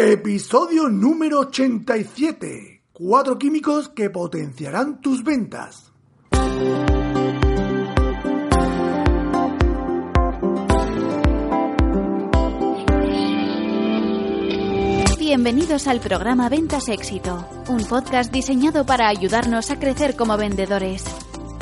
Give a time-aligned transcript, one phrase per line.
[0.00, 2.84] Episodio número 87.
[2.92, 5.92] Cuatro químicos que potenciarán tus ventas.
[15.18, 21.04] Bienvenidos al programa Ventas Éxito, un podcast diseñado para ayudarnos a crecer como vendedores.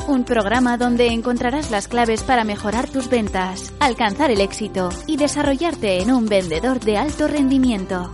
[0.07, 6.03] Un programa donde encontrarás las claves para mejorar tus ventas, alcanzar el éxito y desarrollarte
[6.03, 8.13] en un vendedor de alto rendimiento.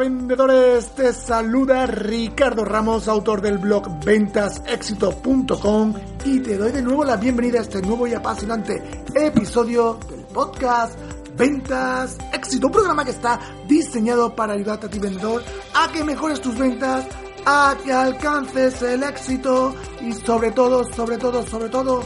[0.00, 7.18] Vendedores, te saluda Ricardo Ramos, autor del blog ventasexito.com y te doy de nuevo la
[7.18, 8.82] bienvenida a este nuevo y apasionante
[9.14, 10.98] episodio del podcast
[11.36, 15.42] Ventas Éxito, un programa que está diseñado para ayudarte a ti vendedor
[15.74, 17.06] a que mejores tus ventas,
[17.44, 22.02] a que alcances el éxito y sobre todo, sobre todo, sobre todo,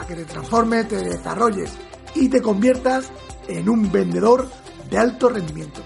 [0.00, 1.70] a que te transformes, te desarrolles
[2.16, 3.12] y te conviertas
[3.46, 4.48] en un vendedor
[4.90, 5.85] de alto rendimiento.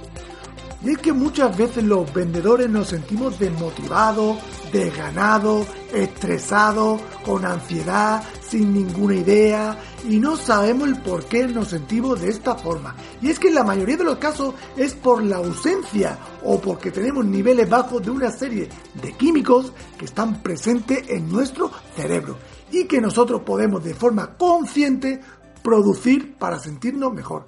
[0.83, 4.39] Y es que muchas veces los vendedores nos sentimos desmotivados,
[4.73, 12.21] desganados, estresados, con ansiedad, sin ninguna idea y no sabemos el por qué nos sentimos
[12.21, 12.95] de esta forma.
[13.21, 16.91] Y es que en la mayoría de los casos es por la ausencia o porque
[16.91, 22.39] tenemos niveles bajos de una serie de químicos que están presentes en nuestro cerebro
[22.73, 25.21] y que nosotros podemos de forma consciente
[25.63, 27.47] producir para sentirnos mejor.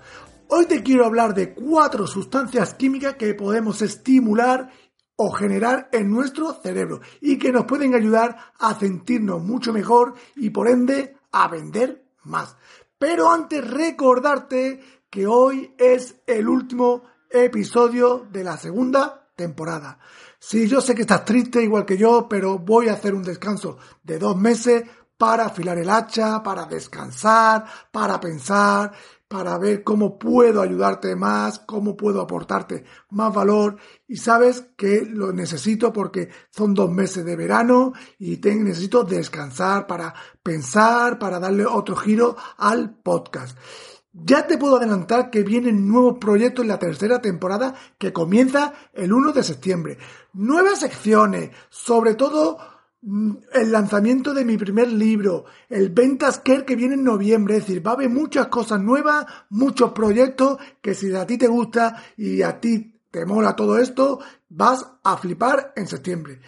[0.54, 4.68] Hoy te quiero hablar de cuatro sustancias químicas que podemos estimular
[5.16, 10.50] o generar en nuestro cerebro y que nos pueden ayudar a sentirnos mucho mejor y
[10.50, 12.54] por ende a vender más.
[12.98, 19.98] Pero antes recordarte que hoy es el último episodio de la segunda temporada.
[20.38, 23.78] Sí, yo sé que estás triste igual que yo, pero voy a hacer un descanso
[24.02, 24.84] de dos meses
[25.16, 28.92] para afilar el hacha, para descansar, para pensar
[29.32, 35.32] para ver cómo puedo ayudarte más, cómo puedo aportarte más valor y sabes que lo
[35.32, 41.96] necesito porque son dos meses de verano y necesito descansar para pensar, para darle otro
[41.96, 43.56] giro al podcast.
[44.12, 49.14] Ya te puedo adelantar que vienen nuevos proyectos en la tercera temporada que comienza el
[49.14, 49.96] 1 de septiembre.
[50.34, 52.58] Nuevas secciones, sobre todo
[53.02, 57.84] el lanzamiento de mi primer libro, el Ventas Care que viene en noviembre, es decir,
[57.84, 62.42] va a haber muchas cosas nuevas, muchos proyectos que si a ti te gusta y
[62.42, 66.40] a ti te mola todo esto, vas a flipar en septiembre.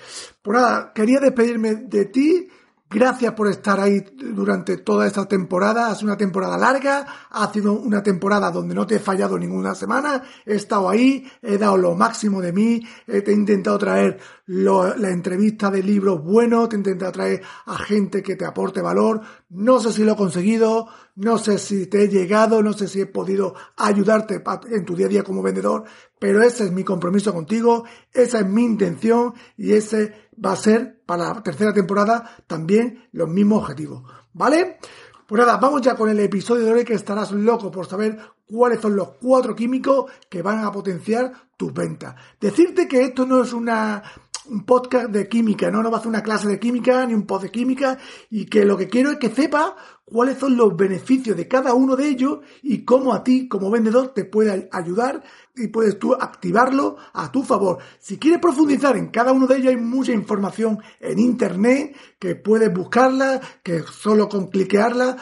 [0.42, 2.48] Por nada, quería despedirme de ti
[2.94, 5.88] Gracias por estar ahí durante toda esta temporada.
[5.88, 9.74] Ha sido una temporada larga, ha sido una temporada donde no te he fallado ninguna
[9.74, 10.22] semana.
[10.46, 15.72] He estado ahí, he dado lo máximo de mí, te he intentado traer la entrevista
[15.72, 19.22] de libros buenos, te he intentado traer a gente que te aporte valor.
[19.48, 20.86] No sé si lo he conseguido,
[21.16, 25.06] no sé si te he llegado, no sé si he podido ayudarte en tu día
[25.06, 25.84] a día como vendedor,
[26.18, 31.02] pero ese es mi compromiso contigo, esa es mi intención y ese va a ser
[31.06, 34.02] para la tercera temporada también los mismos objetivos.
[34.32, 34.78] ¿Vale?
[35.26, 38.80] Pues nada, vamos ya con el episodio de hoy que estarás loco por saber cuáles
[38.80, 42.14] son los cuatro químicos que van a potenciar tus ventas.
[42.40, 44.02] Decirte que esto no es una
[44.46, 47.26] un podcast de química, no, no va a hacer una clase de química ni un
[47.26, 47.98] post de química
[48.30, 51.96] y que lo que quiero es que sepa cuáles son los beneficios de cada uno
[51.96, 55.22] de ellos y cómo a ti como vendedor te puede ayudar
[55.56, 57.78] y puedes tú activarlo a tu favor.
[57.98, 62.72] Si quieres profundizar en cada uno de ellos hay mucha información en internet que puedes
[62.72, 65.16] buscarla, que solo con cliquearla,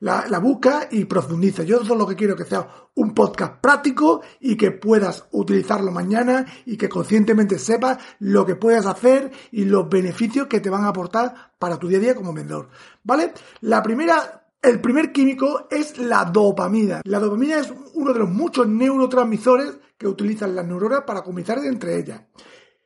[0.00, 1.62] la, la busca y profundiza.
[1.62, 6.44] Yo solo lo que quiero que sea un podcast práctico y que puedas utilizarlo mañana
[6.66, 10.88] y que conscientemente sepas lo que puedes hacer y los beneficios que te van a
[10.88, 12.68] aportar para tu día a día como vendedor.
[13.04, 13.32] ¿Vale?
[13.60, 17.00] La primera el primer químico es la dopamina.
[17.04, 21.98] La dopamina es uno de los muchos neurotransmisores que utilizan las neuronas para comunicar entre
[21.98, 22.22] ellas.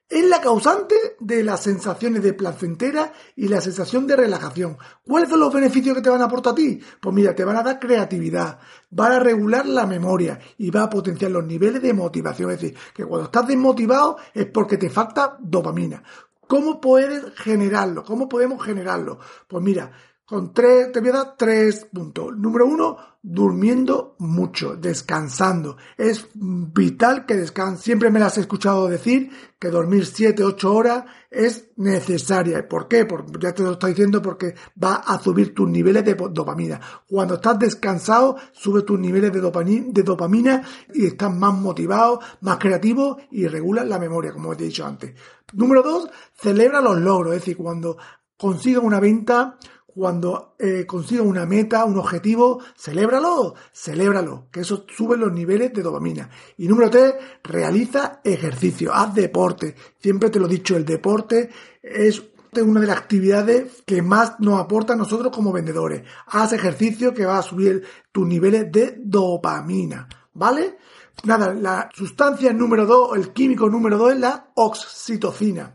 [0.08, 4.76] es la causante de las sensaciones de placentera y la sensación de relajación.
[5.04, 6.80] ¿Cuáles son los beneficios que te van a aportar a ti?
[7.00, 8.60] Pues mira, te van a dar creatividad,
[8.90, 12.52] van a regular la memoria y va a potenciar los niveles de motivación.
[12.52, 16.00] Es decir, que cuando estás desmotivado es porque te falta dopamina.
[16.46, 18.04] ¿Cómo puedes generarlo?
[18.04, 19.18] ¿Cómo podemos generarlo?
[19.48, 19.92] Pues mira,
[20.26, 22.34] con tres, te voy a dar tres puntos.
[22.36, 25.76] Número uno, durmiendo mucho, descansando.
[25.98, 27.84] Es vital que descanses.
[27.84, 32.66] Siempre me las he escuchado decir que dormir 7, 8 horas es necesaria.
[32.66, 33.04] ¿Por qué?
[33.04, 36.80] Porque ya te lo estoy diciendo porque va a subir tus niveles de dopamina.
[37.06, 40.62] Cuando estás descansado, sube tus niveles de dopamina, de dopamina
[40.94, 45.14] y estás más motivado, más creativo y regula la memoria, como te he dicho antes.
[45.52, 47.34] Número dos, celebra los logros.
[47.34, 47.98] Es decir, cuando
[48.36, 49.58] consigas una venta,
[49.94, 55.82] cuando eh, consigas una meta, un objetivo, celébralo, celébralo, que eso sube los niveles de
[55.82, 56.28] dopamina.
[56.58, 59.74] Y número tres, realiza ejercicio, haz deporte.
[59.98, 61.50] Siempre te lo he dicho, el deporte
[61.82, 62.22] es
[62.62, 66.02] una de las actividades que más nos aporta a nosotros como vendedores.
[66.26, 70.78] Haz ejercicio que va a subir tus niveles de dopamina, ¿vale?
[71.24, 75.74] Nada, la sustancia número dos, el químico número dos es la oxitocina.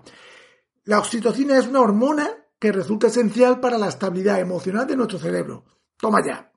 [0.85, 5.65] La oxitocina es una hormona que resulta esencial para la estabilidad emocional de nuestro cerebro.
[5.97, 6.51] Toma ya.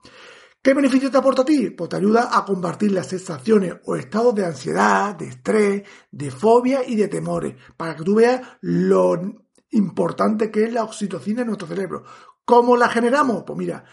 [0.60, 1.70] ¿Qué beneficio te aporta a ti?
[1.70, 6.86] Pues te ayuda a combatir las sensaciones o estados de ansiedad, de estrés, de fobia
[6.86, 9.14] y de temores, para que tú veas lo
[9.70, 12.04] importante que es la oxitocina en nuestro cerebro.
[12.44, 13.42] ¿Cómo la generamos?
[13.44, 13.84] Pues mira,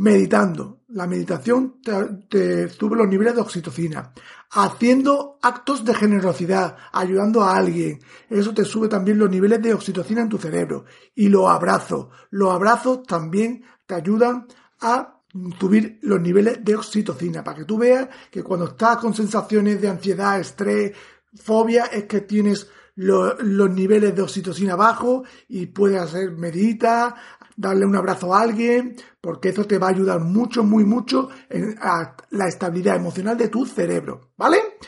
[0.00, 0.80] meditando.
[0.88, 4.12] La meditación te, sube los niveles de oxitocina.
[4.52, 8.00] Haciendo actos de generosidad, ayudando a alguien.
[8.28, 10.86] Eso te sube también los niveles de oxitocina en tu cerebro.
[11.14, 12.08] Y los abrazos.
[12.30, 14.46] Los abrazos también te ayudan
[14.80, 15.20] a
[15.60, 17.44] subir los niveles de oxitocina.
[17.44, 20.92] Para que tú veas que cuando estás con sensaciones de ansiedad, estrés,
[21.34, 27.16] fobia, es que tienes los niveles de oxitocina bajos y puedes hacer medita,
[27.60, 31.78] darle un abrazo a alguien, porque eso te va a ayudar mucho, muy mucho en
[32.30, 34.78] la estabilidad emocional de tu cerebro, ¿vale?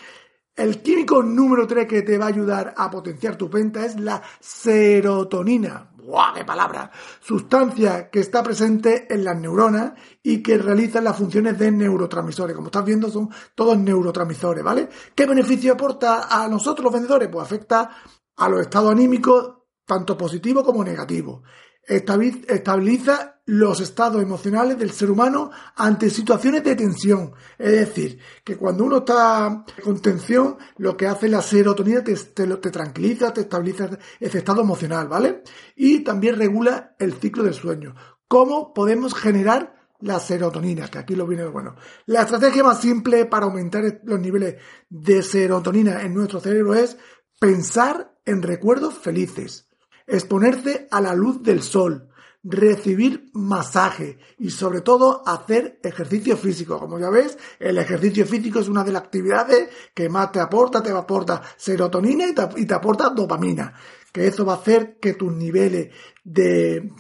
[0.55, 4.23] El químico número 3 que te va a ayudar a potenciar tu venta es la
[4.41, 5.91] serotonina.
[5.97, 6.91] ¡Buah, qué palabra!
[7.21, 9.93] Sustancia que está presente en las neuronas
[10.23, 12.57] y que realiza las funciones de neurotransmisores.
[12.57, 14.89] Como estás viendo, son todos neurotransmisores, ¿vale?
[15.15, 17.29] ¿Qué beneficio aporta a nosotros los vendedores?
[17.31, 17.91] Pues afecta
[18.37, 21.43] a los estados anímicos, tanto positivos como negativos
[21.87, 27.33] estabiliza los estados emocionales del ser humano ante situaciones de tensión.
[27.59, 32.47] Es decir, que cuando uno está con tensión, lo que hace la serotonina te, te,
[32.71, 33.91] tranquiliza, te estabiliza
[34.21, 35.43] ese estado emocional, ¿vale?
[35.75, 37.95] Y también regula el ciclo del sueño.
[38.29, 40.89] ¿Cómo podemos generar la serotonina?
[40.89, 41.75] Que aquí lo viene bueno.
[42.07, 44.57] La estrategia más simple para aumentar los niveles
[44.89, 46.97] de serotonina en nuestro cerebro es
[47.41, 49.72] pensar en recuerdos felices
[50.07, 52.09] exponerse a la luz del sol,
[52.45, 56.79] recibir masaje y sobre todo hacer ejercicio físico.
[56.79, 60.83] Como ya ves, el ejercicio físico es una de las actividades que más te aporta,
[60.83, 63.75] te aporta serotonina y te, y te aporta dopamina.
[64.13, 65.95] Que eso va a hacer que tus niveles
[66.25, 66.91] de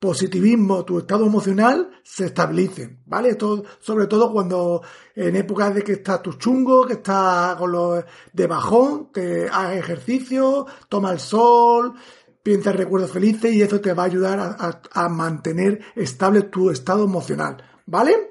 [0.00, 3.28] positivismo, tu estado emocional se estabilicen, ¿vale?
[3.28, 4.82] Esto, sobre todo cuando
[5.14, 8.02] en épocas de que estás tu chungo, que estás con los
[8.32, 11.92] de bajón, te hagas ejercicio, toma el sol,
[12.42, 14.56] piensa en recuerdos felices y eso te va a ayudar
[14.92, 18.30] a, mantener estable tu estado emocional, ¿vale?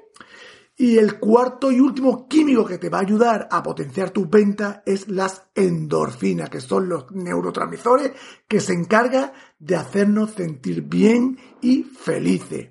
[0.76, 4.80] Y el cuarto y último químico que te va a ayudar a potenciar tus ventas
[4.86, 8.12] es las endorfinas, que son los neurotransmisores
[8.48, 12.70] que se encargan de hacernos sentir bien y felices.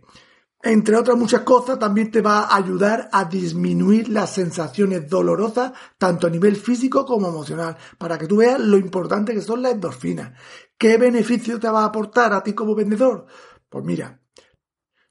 [0.62, 6.28] Entre otras muchas cosas, también te va a ayudar a disminuir las sensaciones dolorosas, tanto
[6.28, 10.34] a nivel físico como emocional, para que tú veas lo importante que son las endorfinas.
[10.78, 13.26] ¿Qué beneficio te va a aportar a ti como vendedor?
[13.70, 14.20] Pues mira,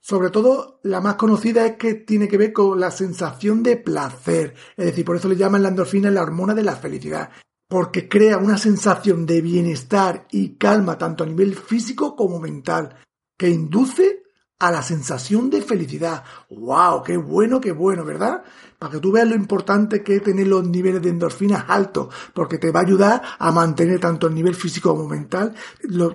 [0.00, 4.55] sobre todo la más conocida es que tiene que ver con la sensación de placer.
[4.76, 7.31] Es decir, por eso le llaman la endorfina la hormona de la felicidad.
[7.69, 12.97] Porque crea una sensación de bienestar y calma tanto a nivel físico como mental,
[13.37, 14.23] que induce
[14.59, 16.25] a la sensación de felicidad.
[16.50, 17.03] ¡Wow!
[17.05, 18.43] ¡Qué bueno, qué bueno, ¿verdad?
[18.79, 22.59] Para que tú veas lo importante que es tener los niveles de endorfinas altos, porque
[22.59, 25.55] te va a ayudar a mantener tanto el nivel físico como mental,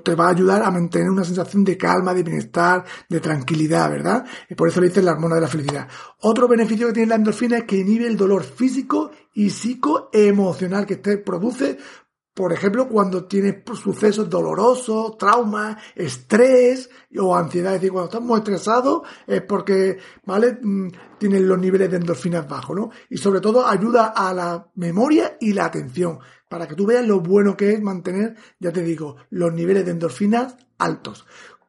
[0.04, 4.26] te va a ayudar a mantener una sensación de calma, de bienestar, de tranquilidad, ¿verdad?
[4.50, 5.88] Y por eso le dicen la hormona de la felicidad.
[6.22, 10.98] Otro beneficio que tiene la endorfina es que inhibe el dolor físico y psicoemocional que
[10.98, 11.78] te produce
[12.34, 17.76] por ejemplo, cuando tienes sucesos dolorosos, trauma, estrés o ansiedad.
[17.76, 20.58] Es decir, cuando estás muy estresado es porque, ¿vale?
[20.60, 20.88] Mm,
[21.20, 22.90] tienes los niveles de endorfinas bajos, ¿no?
[23.10, 27.20] Y sobre todo ayuda a la memoria y la atención, para que tú veas lo
[27.20, 31.28] bueno que es mantener, ya te digo, los niveles de endorfinas altos.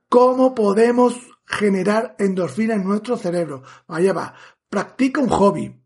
[0.09, 1.15] ¿Cómo podemos
[1.47, 3.63] generar endorfina en nuestro cerebro?
[3.87, 4.35] Vaya va,
[4.71, 5.79] practica un hobby,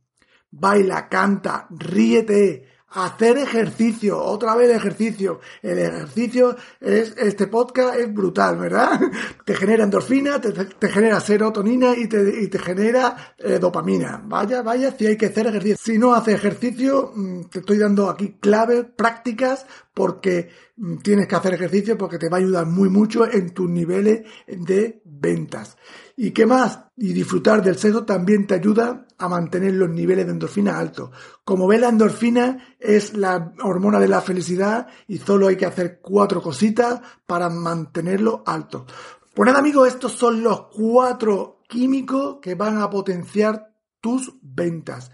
[0.50, 5.40] baila, canta, ríete, hacer ejercicio, otra vez ejercicio.
[5.62, 9.00] El ejercicio es, este podcast es brutal, ¿verdad?
[9.44, 14.22] Te genera endorfina, te, genera serotonina y te, y te genera eh, dopamina.
[14.24, 15.76] Vaya, vaya, si hay que hacer ejercicio.
[15.78, 19.66] Si no haces ejercicio, mm, te estoy dando aquí claves, prácticas,
[19.98, 23.68] porque mm, tienes que hacer ejercicio porque te va a ayudar muy mucho en tus
[23.68, 25.76] niveles de ventas.
[26.16, 26.84] ¿Y qué más?
[26.96, 31.10] Y disfrutar del sexo también te ayuda a mantener los niveles de endorfina altos.
[31.44, 35.98] Como ves, la endorfina es la hormona de la felicidad y solo hay que hacer
[36.00, 38.86] cuatro cositas para mantenerlo alto.
[39.34, 45.10] Pues nada, amigos, estos son los cuatro químicos que van a potenciar tus ventas.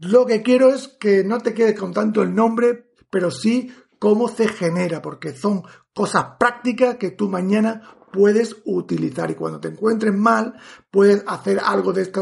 [0.00, 3.70] Lo que quiero es que no te quedes con tanto el nombre, pero sí
[4.04, 5.62] cómo se genera, porque son
[5.94, 7.80] cosas prácticas que tú mañana
[8.12, 10.52] puedes utilizar y cuando te encuentres mal
[10.90, 12.12] puedes hacer algo de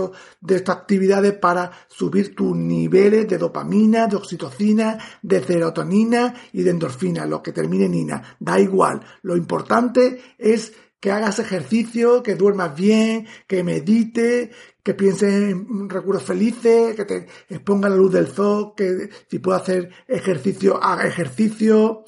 [0.41, 6.71] de estas actividades para subir tus niveles de dopamina, de oxitocina, de serotonina y de
[6.71, 9.01] endorfina, lo que termine en ina, da igual.
[9.23, 10.73] Lo importante es
[11.03, 14.53] que hagas ejercicio, que duermas bien, que medite,
[14.85, 19.63] que pienses en recuerdos felices, que te exponga la luz del sol, que si puedes
[19.63, 22.05] hacer ejercicio, haga ejercicio,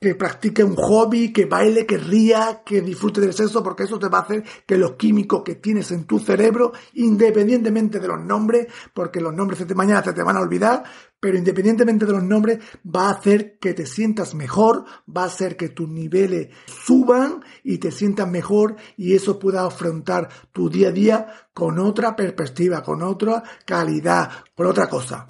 [0.00, 4.08] que practique un hobby, que baile, que ría, que disfrute del sexo, porque eso te
[4.08, 8.66] va a hacer que los químicos que tienes en tu cerebro, independientemente de los nombres,
[8.94, 10.84] porque los nombres de mañana se te van a olvidar,
[11.20, 15.58] pero independientemente de los nombres, va a hacer que te sientas mejor, va a hacer
[15.58, 20.92] que tus niveles suban y te sientas mejor y eso pueda afrontar tu día a
[20.92, 25.26] día con otra perspectiva, con otra calidad, con otra cosa.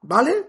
[0.00, 0.48] ¿Vale?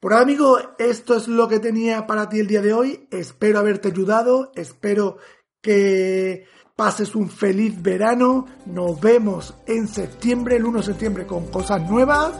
[0.00, 3.06] Por ahora, amigo, esto es lo que tenía para ti el día de hoy.
[3.10, 4.50] Espero haberte ayudado.
[4.54, 5.18] Espero
[5.60, 8.46] que pases un feliz verano.
[8.64, 12.32] Nos vemos en septiembre, el 1 de septiembre, con cosas nuevas.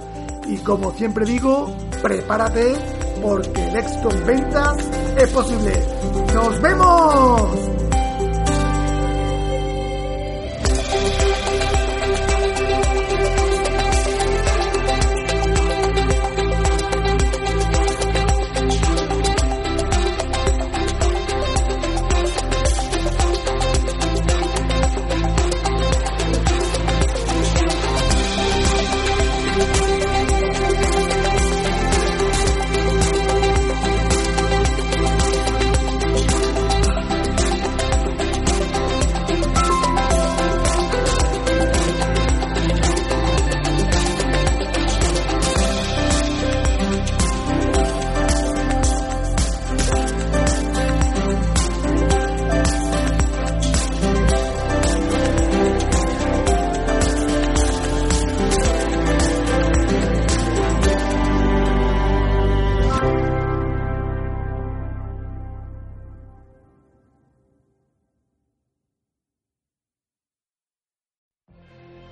[0.49, 2.77] Y como siempre digo, prepárate
[3.23, 4.77] porque el éxito en ventas
[5.19, 5.73] es posible.
[6.33, 7.80] ¡Nos vemos!